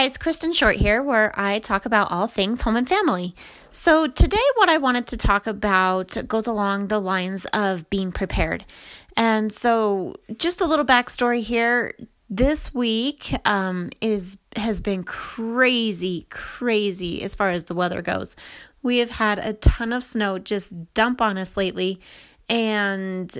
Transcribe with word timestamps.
guys, 0.00 0.16
Kristen 0.16 0.54
Short 0.54 0.76
here, 0.76 1.02
where 1.02 1.30
I 1.38 1.58
talk 1.58 1.84
about 1.84 2.10
all 2.10 2.26
things 2.26 2.62
home 2.62 2.74
and 2.74 2.88
family. 2.88 3.34
So, 3.70 4.06
today, 4.06 4.38
what 4.54 4.70
I 4.70 4.78
wanted 4.78 5.06
to 5.08 5.18
talk 5.18 5.46
about 5.46 6.16
goes 6.26 6.46
along 6.46 6.88
the 6.88 6.98
lines 6.98 7.44
of 7.52 7.90
being 7.90 8.10
prepared. 8.10 8.64
And 9.14 9.52
so, 9.52 10.14
just 10.38 10.62
a 10.62 10.64
little 10.64 10.86
backstory 10.86 11.42
here. 11.42 11.94
This 12.30 12.72
week 12.72 13.36
um, 13.44 13.90
is 14.00 14.38
has 14.56 14.80
been 14.80 15.04
crazy, 15.04 16.26
crazy 16.30 17.22
as 17.22 17.34
far 17.34 17.50
as 17.50 17.64
the 17.64 17.74
weather 17.74 18.00
goes. 18.00 18.36
We 18.82 18.98
have 18.98 19.10
had 19.10 19.38
a 19.38 19.52
ton 19.52 19.92
of 19.92 20.02
snow 20.02 20.38
just 20.38 20.94
dump 20.94 21.20
on 21.20 21.36
us 21.36 21.58
lately. 21.58 22.00
And 22.48 23.38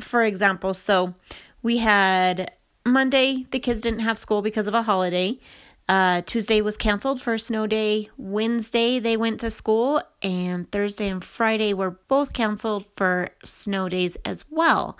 for 0.00 0.24
example, 0.24 0.72
so 0.72 1.14
we 1.62 1.76
had 1.76 2.50
Monday, 2.86 3.44
the 3.50 3.58
kids 3.58 3.82
didn't 3.82 4.00
have 4.00 4.18
school 4.18 4.40
because 4.40 4.68
of 4.68 4.72
a 4.72 4.80
holiday. 4.80 5.38
Uh, 5.88 6.20
Tuesday 6.22 6.60
was 6.60 6.76
canceled 6.76 7.20
for 7.22 7.38
snow 7.38 7.66
day. 7.66 8.10
Wednesday, 8.18 8.98
they 8.98 9.16
went 9.16 9.40
to 9.40 9.50
school. 9.50 10.02
And 10.22 10.70
Thursday 10.70 11.08
and 11.08 11.24
Friday 11.24 11.72
were 11.72 11.98
both 12.08 12.32
canceled 12.32 12.84
for 12.96 13.30
snow 13.42 13.88
days 13.88 14.16
as 14.24 14.44
well. 14.50 14.98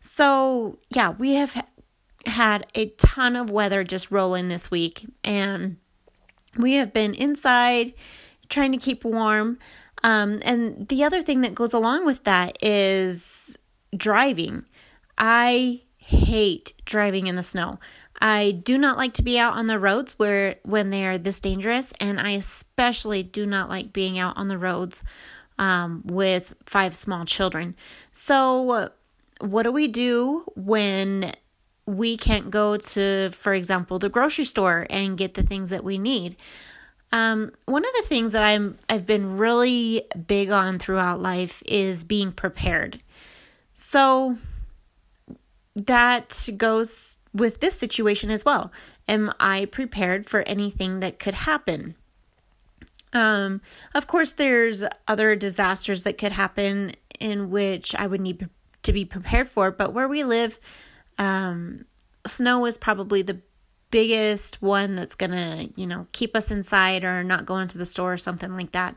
So, 0.00 0.78
yeah, 0.90 1.10
we 1.10 1.34
have 1.34 1.66
had 2.26 2.66
a 2.74 2.90
ton 2.90 3.34
of 3.34 3.50
weather 3.50 3.82
just 3.82 4.10
rolling 4.10 4.48
this 4.48 4.70
week. 4.70 5.04
And 5.24 5.78
we 6.56 6.74
have 6.74 6.92
been 6.92 7.14
inside 7.14 7.94
trying 8.48 8.72
to 8.72 8.78
keep 8.78 9.04
warm. 9.04 9.58
Um, 10.02 10.40
and 10.44 10.88
the 10.88 11.04
other 11.04 11.22
thing 11.22 11.40
that 11.40 11.54
goes 11.54 11.72
along 11.72 12.06
with 12.06 12.24
that 12.24 12.56
is 12.62 13.58
driving. 13.96 14.64
I 15.18 15.82
hate 15.96 16.74
driving 16.84 17.26
in 17.26 17.36
the 17.36 17.42
snow. 17.42 17.78
I 18.20 18.50
do 18.50 18.76
not 18.76 18.98
like 18.98 19.14
to 19.14 19.22
be 19.22 19.38
out 19.38 19.54
on 19.54 19.66
the 19.66 19.78
roads 19.78 20.18
where 20.18 20.56
when 20.62 20.90
they 20.90 21.06
are 21.06 21.16
this 21.16 21.40
dangerous, 21.40 21.92
and 22.00 22.20
I 22.20 22.32
especially 22.32 23.22
do 23.22 23.46
not 23.46 23.68
like 23.68 23.92
being 23.92 24.18
out 24.18 24.36
on 24.36 24.48
the 24.48 24.58
roads 24.58 25.02
um, 25.58 26.02
with 26.04 26.54
five 26.66 26.94
small 26.94 27.24
children. 27.24 27.74
So, 28.12 28.90
what 29.40 29.62
do 29.62 29.72
we 29.72 29.88
do 29.88 30.44
when 30.54 31.32
we 31.86 32.16
can't 32.16 32.50
go 32.50 32.76
to, 32.76 33.30
for 33.30 33.54
example, 33.54 33.98
the 33.98 34.08
grocery 34.08 34.44
store 34.44 34.86
and 34.90 35.16
get 35.16 35.34
the 35.34 35.42
things 35.42 35.70
that 35.70 35.84
we 35.84 35.98
need? 35.98 36.36
Um, 37.12 37.52
one 37.64 37.84
of 37.84 37.90
the 37.96 38.08
things 38.08 38.32
that 38.34 38.42
I'm 38.42 38.78
I've 38.88 39.06
been 39.06 39.36
really 39.36 40.02
big 40.26 40.50
on 40.50 40.78
throughout 40.78 41.20
life 41.20 41.62
is 41.66 42.04
being 42.04 42.32
prepared. 42.32 43.00
So 43.74 44.38
that 45.74 46.48
goes 46.56 47.18
with 47.32 47.60
this 47.60 47.78
situation 47.78 48.30
as 48.30 48.44
well. 48.44 48.72
Am 49.08 49.32
I 49.38 49.66
prepared 49.66 50.26
for 50.26 50.42
anything 50.42 51.00
that 51.00 51.18
could 51.18 51.34
happen? 51.34 51.94
Um, 53.12 53.60
of 53.94 54.06
course, 54.06 54.32
there's 54.32 54.84
other 55.08 55.34
disasters 55.36 56.04
that 56.04 56.18
could 56.18 56.32
happen 56.32 56.94
in 57.18 57.50
which 57.50 57.94
I 57.94 58.06
would 58.06 58.20
need 58.20 58.48
to 58.82 58.92
be 58.92 59.04
prepared 59.04 59.48
for, 59.48 59.70
but 59.70 59.92
where 59.92 60.08
we 60.08 60.24
live, 60.24 60.58
um, 61.18 61.84
snow 62.26 62.64
is 62.66 62.76
probably 62.76 63.22
the 63.22 63.40
biggest 63.90 64.62
one 64.62 64.94
that's 64.94 65.16
gonna, 65.16 65.68
you 65.74 65.86
know, 65.86 66.06
keep 66.12 66.36
us 66.36 66.50
inside 66.50 67.04
or 67.04 67.24
not 67.24 67.46
go 67.46 67.58
into 67.58 67.78
the 67.78 67.84
store 67.84 68.12
or 68.12 68.18
something 68.18 68.54
like 68.54 68.72
that. 68.72 68.94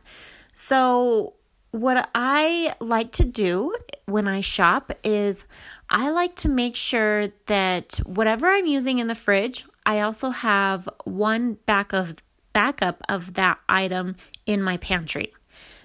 So, 0.53 1.34
what 1.74 2.08
I 2.14 2.76
like 2.80 3.14
to 3.14 3.26
do 3.26 3.76
when 4.06 4.28
I 4.28 4.42
shop 4.42 4.92
is 5.04 5.46
I 5.90 6.12
like 6.12 6.36
to 6.38 6.50
make 6.50 6.76
sure 6.76 7.30
that 7.48 8.00
whatever 8.06 8.46
I'm 8.46 8.68
using 8.68 9.00
in 9.00 9.08
the 9.08 9.16
fridge, 9.16 9.66
I 9.84 10.02
also 10.02 10.30
have 10.30 10.88
one 11.06 11.56
back 11.66 11.92
of 11.92 12.16
backup 12.53 13.02
of 13.09 13.34
that 13.34 13.58
item 13.68 14.18
in 14.46 14.62
my 14.62 14.78
pantry. 14.78 15.34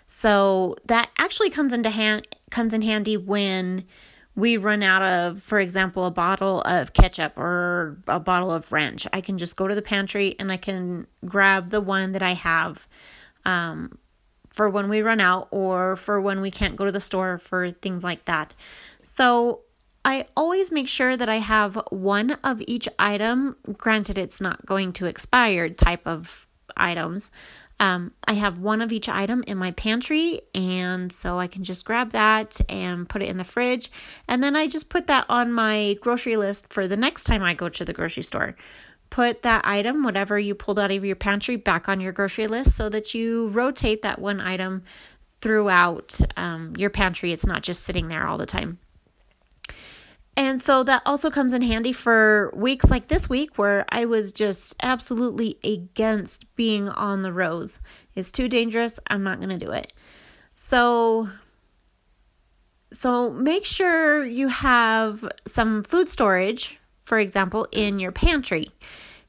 So 0.08 0.76
that 0.84 1.08
actually 1.16 1.48
comes 1.48 1.72
into 1.72 1.88
hand 1.88 2.28
comes 2.50 2.74
in 2.74 2.82
handy 2.82 3.16
when 3.16 3.86
we 4.34 4.58
run 4.58 4.82
out 4.82 5.00
of, 5.00 5.42
for 5.42 5.58
example, 5.58 6.04
a 6.04 6.10
bottle 6.10 6.60
of 6.62 6.92
ketchup 6.92 7.36
or 7.38 7.98
a 8.06 8.20
bottle 8.20 8.50
of 8.50 8.70
ranch. 8.70 9.06
I 9.14 9.22
can 9.22 9.38
just 9.38 9.56
go 9.56 9.66
to 9.66 9.74
the 9.74 9.82
pantry 9.82 10.36
and 10.38 10.52
I 10.52 10.58
can 10.58 11.06
grab 11.24 11.70
the 11.70 11.80
one 11.80 12.12
that 12.12 12.22
I 12.22 12.34
have 12.34 12.86
um, 13.46 13.98
for 14.52 14.68
when 14.68 14.88
we 14.88 15.02
run 15.02 15.20
out 15.20 15.48
or 15.50 15.96
for 15.96 16.20
when 16.20 16.40
we 16.40 16.50
can't 16.50 16.76
go 16.76 16.84
to 16.84 16.92
the 16.92 17.00
store 17.00 17.38
for 17.38 17.70
things 17.70 18.04
like 18.04 18.24
that. 18.26 18.54
So 19.04 19.62
I 20.04 20.26
always 20.36 20.72
make 20.72 20.88
sure 20.88 21.16
that 21.16 21.28
I 21.28 21.36
have 21.36 21.78
one 21.90 22.32
of 22.44 22.62
each 22.66 22.88
item. 22.98 23.56
Granted, 23.76 24.18
it's 24.18 24.40
not 24.40 24.64
going 24.64 24.92
to 24.94 25.06
expire 25.06 25.68
type 25.68 26.06
of 26.06 26.46
items. 26.76 27.30
Um, 27.80 28.12
I 28.26 28.32
have 28.32 28.58
one 28.58 28.80
of 28.80 28.90
each 28.90 29.08
item 29.08 29.44
in 29.46 29.56
my 29.56 29.70
pantry, 29.72 30.40
and 30.54 31.12
so 31.12 31.38
I 31.38 31.46
can 31.46 31.62
just 31.62 31.84
grab 31.84 32.10
that 32.10 32.60
and 32.68 33.08
put 33.08 33.22
it 33.22 33.28
in 33.28 33.36
the 33.36 33.44
fridge. 33.44 33.90
And 34.26 34.42
then 34.42 34.56
I 34.56 34.66
just 34.66 34.88
put 34.88 35.06
that 35.06 35.26
on 35.28 35.52
my 35.52 35.96
grocery 36.00 36.36
list 36.36 36.72
for 36.72 36.88
the 36.88 36.96
next 36.96 37.24
time 37.24 37.42
I 37.42 37.54
go 37.54 37.68
to 37.68 37.84
the 37.84 37.92
grocery 37.92 38.24
store. 38.24 38.56
Put 39.10 39.42
that 39.42 39.64
item, 39.64 40.04
whatever 40.04 40.38
you 40.38 40.54
pulled 40.54 40.78
out 40.78 40.90
of 40.90 41.04
your 41.04 41.16
pantry, 41.16 41.56
back 41.56 41.88
on 41.88 42.00
your 42.00 42.12
grocery 42.12 42.46
list 42.46 42.76
so 42.76 42.88
that 42.88 43.14
you 43.14 43.48
rotate 43.48 44.02
that 44.02 44.18
one 44.18 44.40
item 44.40 44.82
throughout 45.40 46.20
um, 46.36 46.74
your 46.76 46.90
pantry. 46.90 47.32
It's 47.32 47.46
not 47.46 47.62
just 47.62 47.84
sitting 47.84 48.08
there 48.08 48.26
all 48.26 48.38
the 48.38 48.46
time. 48.46 48.78
And 50.36 50.62
so 50.62 50.84
that 50.84 51.02
also 51.04 51.30
comes 51.30 51.52
in 51.52 51.62
handy 51.62 51.92
for 51.92 52.52
weeks 52.54 52.88
like 52.90 53.08
this 53.08 53.28
week 53.28 53.58
where 53.58 53.84
I 53.88 54.04
was 54.04 54.32
just 54.32 54.76
absolutely 54.80 55.58
against 55.64 56.54
being 56.54 56.88
on 56.88 57.22
the 57.22 57.32
roads. 57.32 57.80
It's 58.14 58.30
too 58.30 58.48
dangerous. 58.48 59.00
I'm 59.08 59.24
not 59.24 59.40
going 59.40 59.58
to 59.58 59.64
do 59.64 59.72
it. 59.72 59.92
So 60.54 61.28
so 62.92 63.30
make 63.30 63.64
sure 63.64 64.24
you 64.24 64.48
have 64.48 65.24
some 65.46 65.82
food 65.82 66.08
storage, 66.08 66.78
for 67.08 67.18
example, 67.18 67.66
in 67.72 67.98
your 67.98 68.12
pantry. 68.12 68.68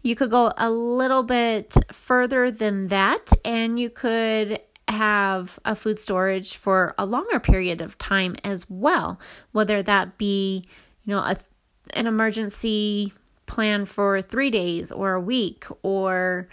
You 0.04 0.16
could 0.16 0.30
go 0.30 0.52
a 0.58 0.70
little 0.70 1.24
bit 1.24 1.76
further 1.92 2.52
than 2.52 2.90
that 2.90 3.32
and 3.44 3.80
you 3.80 3.90
could 3.90 4.60
have 4.88 5.60
a 5.66 5.76
food 5.76 6.00
storage 6.00 6.58
for 6.58 6.94
a 6.98 7.06
longer 7.06 7.40
period 7.40 7.80
of 7.82 7.98
time 7.98 8.36
as 8.44 8.70
well, 8.70 9.20
whether 9.52 9.82
that 9.82 10.18
be 10.18 10.68
you 11.10 11.16
know, 11.16 11.22
a, 11.22 11.38
an 11.96 12.06
emergency 12.06 13.14
plan 13.46 13.86
for 13.86 14.22
three 14.22 14.52
days 14.52 14.92
or 14.92 15.14
a 15.14 15.22
week 15.22 15.66
or 15.82 16.48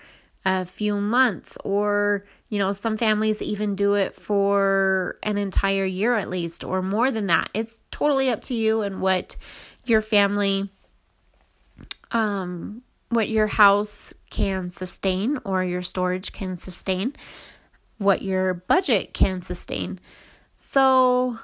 a 0.46 0.64
few 0.64 0.98
months, 0.98 1.58
or, 1.64 2.24
you 2.48 2.58
know, 2.58 2.72
some 2.72 2.96
families 2.96 3.42
even 3.42 3.74
do 3.74 3.94
it 3.94 4.14
for 4.14 5.18
an 5.24 5.36
entire 5.36 5.84
year 5.84 6.14
at 6.14 6.30
least 6.30 6.62
or 6.62 6.80
more 6.80 7.10
than 7.10 7.26
that. 7.26 7.50
It's 7.52 7.82
totally 7.90 8.30
up 8.30 8.42
to 8.42 8.54
you 8.54 8.82
and 8.82 9.00
what 9.00 9.36
your 9.84 10.00
family, 10.00 10.70
um, 12.12 12.82
what 13.08 13.28
your 13.28 13.46
house 13.46 14.14
can 14.30 14.70
sustain 14.70 15.38
or 15.44 15.64
your 15.64 15.82
storage 15.82 16.32
can 16.32 16.56
sustain, 16.56 17.14
what 17.98 18.22
your 18.22 18.54
budget 18.54 19.14
can 19.14 19.42
sustain. 19.42 20.00
So 20.56 21.38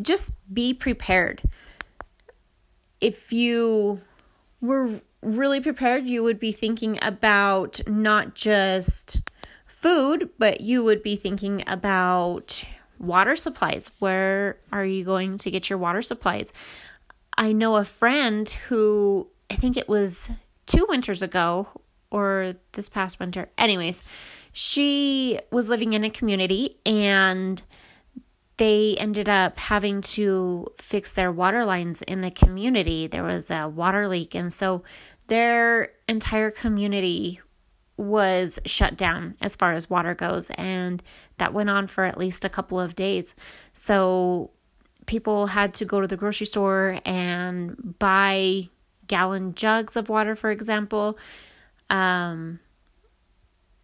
just 0.00 0.32
be 0.52 0.74
prepared 0.74 1.42
if 3.02 3.32
you 3.32 4.00
were 4.60 5.00
really 5.22 5.60
prepared, 5.60 6.08
you 6.08 6.22
would 6.22 6.38
be 6.38 6.52
thinking 6.52 6.98
about 7.02 7.80
not 7.86 8.34
just 8.34 9.20
food, 9.66 10.30
but 10.38 10.60
you 10.60 10.84
would 10.84 11.02
be 11.02 11.16
thinking 11.16 11.64
about 11.66 12.64
water 13.00 13.34
supplies. 13.34 13.90
Where 13.98 14.56
are 14.72 14.86
you 14.86 15.04
going 15.04 15.36
to 15.38 15.50
get 15.50 15.68
your 15.68 15.80
water 15.80 16.00
supplies? 16.00 16.52
I 17.36 17.52
know 17.52 17.74
a 17.74 17.84
friend 17.84 18.48
who 18.68 19.28
I 19.52 19.54
think 19.54 19.76
it 19.76 19.86
was 19.86 20.30
two 20.64 20.86
winters 20.88 21.20
ago 21.20 21.68
or 22.10 22.54
this 22.72 22.88
past 22.88 23.20
winter. 23.20 23.50
Anyways, 23.58 24.02
she 24.52 25.38
was 25.50 25.68
living 25.68 25.92
in 25.92 26.04
a 26.04 26.10
community 26.10 26.78
and 26.86 27.62
they 28.56 28.96
ended 28.96 29.28
up 29.28 29.58
having 29.58 30.00
to 30.00 30.68
fix 30.78 31.12
their 31.12 31.30
water 31.30 31.66
lines 31.66 32.00
in 32.00 32.22
the 32.22 32.30
community. 32.30 33.06
There 33.06 33.24
was 33.24 33.50
a 33.50 33.68
water 33.68 34.08
leak, 34.08 34.34
and 34.34 34.50
so 34.52 34.84
their 35.26 35.92
entire 36.08 36.50
community 36.50 37.40
was 37.98 38.58
shut 38.64 38.96
down 38.96 39.36
as 39.40 39.56
far 39.56 39.74
as 39.74 39.90
water 39.90 40.14
goes, 40.14 40.50
and 40.50 41.02
that 41.38 41.52
went 41.52 41.70
on 41.70 41.86
for 41.86 42.04
at 42.04 42.16
least 42.16 42.44
a 42.44 42.48
couple 42.48 42.80
of 42.80 42.94
days. 42.94 43.34
So 43.74 44.50
people 45.06 45.48
had 45.48 45.74
to 45.74 45.84
go 45.84 46.00
to 46.00 46.06
the 46.06 46.16
grocery 46.16 46.46
store 46.46 47.00
and 47.04 47.98
buy 47.98 48.68
gallon 49.06 49.54
jugs 49.54 49.96
of 49.96 50.08
water, 50.08 50.34
for 50.36 50.50
example. 50.50 51.18
Um, 51.90 52.60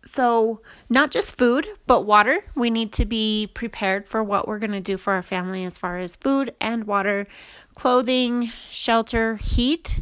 so, 0.02 0.62
not 0.88 1.10
just 1.10 1.36
food, 1.36 1.66
but 1.86 2.06
water. 2.06 2.40
We 2.54 2.70
need 2.70 2.92
to 2.94 3.04
be 3.04 3.50
prepared 3.52 4.06
for 4.06 4.22
what 4.22 4.48
we're 4.48 4.58
going 4.58 4.72
to 4.72 4.80
do 4.80 4.96
for 4.96 5.12
our 5.12 5.22
family 5.22 5.64
as 5.64 5.76
far 5.76 5.98
as 5.98 6.16
food 6.16 6.54
and 6.60 6.84
water, 6.84 7.26
clothing, 7.74 8.50
shelter, 8.70 9.36
heat. 9.36 10.00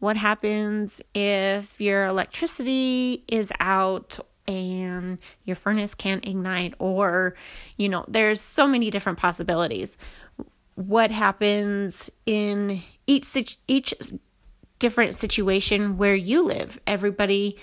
What 0.00 0.16
happens 0.16 1.00
if 1.14 1.80
your 1.80 2.06
electricity 2.06 3.22
is 3.28 3.52
out 3.60 4.18
and 4.48 5.18
your 5.44 5.56
furnace 5.56 5.94
can't 5.94 6.26
ignite? 6.26 6.74
Or, 6.78 7.36
you 7.76 7.88
know, 7.88 8.04
there's 8.08 8.40
so 8.40 8.66
many 8.66 8.90
different 8.90 9.18
possibilities. 9.18 9.96
What 10.74 11.10
happens 11.10 12.10
in 12.26 12.82
each 13.06 13.56
each 13.68 13.94
different 14.84 15.14
situation 15.14 15.96
where 15.96 16.14
you 16.14 16.44
live? 16.44 16.78
Everybody 16.86 17.56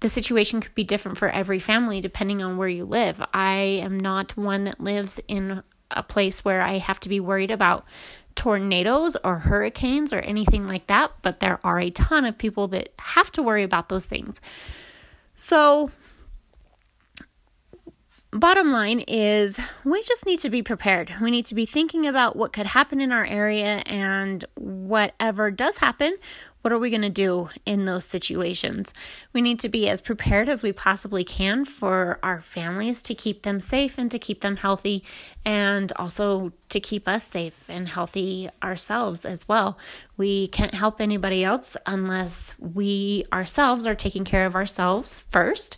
the 0.00 0.08
situation 0.08 0.60
could 0.60 0.74
be 0.74 0.84
different 0.84 1.16
for 1.16 1.30
every 1.30 1.58
family 1.58 2.02
depending 2.02 2.42
on 2.42 2.58
where 2.58 2.68
you 2.68 2.84
live. 2.84 3.22
I 3.32 3.80
am 3.82 3.98
not 3.98 4.36
one 4.36 4.64
that 4.64 4.80
lives 4.80 5.18
in 5.28 5.62
a 5.90 6.02
place 6.02 6.44
where 6.44 6.60
I 6.60 6.76
have 6.76 7.00
to 7.00 7.08
be 7.08 7.20
worried 7.20 7.50
about 7.50 7.86
tornadoes 8.34 9.16
or 9.24 9.38
hurricanes 9.38 10.12
or 10.12 10.18
anything 10.18 10.68
like 10.68 10.88
that, 10.88 11.12
but 11.22 11.40
there 11.40 11.58
are 11.64 11.80
a 11.80 11.88
ton 11.88 12.26
of 12.26 12.36
people 12.36 12.68
that 12.68 12.92
have 12.98 13.32
to 13.32 13.42
worry 13.42 13.62
about 13.62 13.88
those 13.88 14.04
things. 14.04 14.42
So, 15.34 15.90
bottom 18.32 18.70
line 18.70 19.00
is 19.08 19.58
we 19.84 20.02
just 20.02 20.26
need 20.26 20.40
to 20.40 20.50
be 20.50 20.62
prepared. 20.62 21.12
We 21.20 21.30
need 21.30 21.46
to 21.46 21.54
be 21.54 21.66
thinking 21.66 22.06
about 22.06 22.36
what 22.36 22.52
could 22.52 22.66
happen 22.66 23.00
in 23.00 23.12
our 23.12 23.24
area 23.24 23.82
and 23.86 24.44
whatever 24.54 25.50
does 25.50 25.78
happen, 25.78 26.16
what 26.62 26.72
are 26.72 26.78
we 26.78 26.90
going 26.90 27.02
to 27.02 27.10
do 27.10 27.48
in 27.64 27.84
those 27.84 28.04
situations? 28.04 28.92
We 29.32 29.40
need 29.40 29.60
to 29.60 29.68
be 29.68 29.88
as 29.88 30.00
prepared 30.00 30.48
as 30.48 30.62
we 30.62 30.72
possibly 30.72 31.24
can 31.24 31.64
for 31.64 32.18
our 32.22 32.42
families 32.42 33.02
to 33.02 33.14
keep 33.14 33.42
them 33.42 33.60
safe 33.60 33.96
and 33.96 34.10
to 34.10 34.18
keep 34.18 34.40
them 34.42 34.56
healthy, 34.56 35.04
and 35.44 35.90
also 35.96 36.52
to 36.68 36.80
keep 36.80 37.08
us 37.08 37.24
safe 37.24 37.64
and 37.68 37.88
healthy 37.88 38.50
ourselves 38.62 39.24
as 39.24 39.48
well. 39.48 39.78
We 40.16 40.48
can't 40.48 40.74
help 40.74 41.00
anybody 41.00 41.42
else 41.44 41.76
unless 41.86 42.58
we 42.58 43.24
ourselves 43.32 43.86
are 43.86 43.94
taking 43.94 44.24
care 44.24 44.46
of 44.46 44.54
ourselves 44.54 45.20
first, 45.30 45.76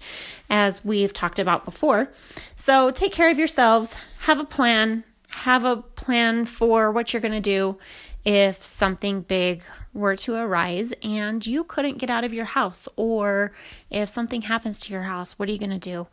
as 0.50 0.84
we've 0.84 1.12
talked 1.12 1.38
about 1.38 1.64
before. 1.64 2.10
So 2.56 2.90
take 2.90 3.12
care 3.12 3.30
of 3.30 3.38
yourselves, 3.38 3.96
have 4.20 4.38
a 4.38 4.44
plan, 4.44 5.04
have 5.28 5.64
a 5.64 5.76
plan 5.76 6.44
for 6.44 6.90
what 6.90 7.12
you're 7.12 7.22
going 7.22 7.32
to 7.32 7.40
do 7.40 7.78
if 8.24 8.62
something 8.64 9.22
big 9.22 9.62
were 9.92 10.16
to 10.16 10.34
arise 10.34 10.92
and 11.02 11.44
you 11.46 11.64
couldn't 11.64 11.98
get 11.98 12.10
out 12.10 12.24
of 12.24 12.32
your 12.32 12.44
house, 12.44 12.88
or 12.96 13.52
if 13.90 14.08
something 14.08 14.42
happens 14.42 14.80
to 14.80 14.92
your 14.92 15.02
house, 15.02 15.38
what 15.38 15.48
are 15.48 15.52
you 15.52 15.58
going 15.58 15.70
to 15.70 15.78
do? 15.78 16.06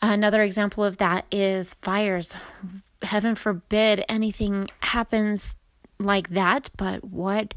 Another 0.00 0.42
example 0.42 0.84
of 0.84 0.98
that 0.98 1.26
is 1.30 1.74
fires. 1.82 2.34
Heaven 3.02 3.34
forbid 3.34 4.04
anything 4.08 4.68
happens 4.80 5.56
like 5.98 6.30
that, 6.30 6.70
but 6.76 7.04
what 7.04 7.54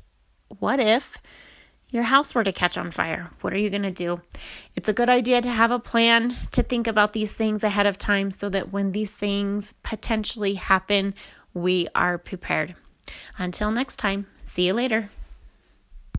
what 0.59 0.79
if 0.79 1.17
your 1.89 2.03
house 2.03 2.35
were 2.35 2.43
to 2.43 2.51
catch 2.51 2.77
on 2.77 2.91
fire? 2.91 3.31
What 3.41 3.53
are 3.53 3.57
you 3.57 3.69
going 3.69 3.83
to 3.83 3.91
do? 3.91 4.21
It's 4.75 4.89
a 4.89 4.93
good 4.93 5.09
idea 5.09 5.41
to 5.41 5.49
have 5.49 5.71
a 5.71 5.79
plan 5.79 6.35
to 6.51 6.61
think 6.61 6.87
about 6.87 7.13
these 7.13 7.33
things 7.33 7.63
ahead 7.63 7.85
of 7.85 7.97
time 7.97 8.31
so 8.31 8.49
that 8.49 8.71
when 8.71 8.91
these 8.91 9.13
things 9.13 9.73
potentially 9.81 10.55
happen, 10.55 11.13
we 11.53 11.87
are 11.95 12.17
prepared. 12.17 12.75
Until 13.37 13.71
next 13.71 13.97
time, 13.97 14.27
see 14.43 14.67
you 14.67 14.73
later. 14.73 15.09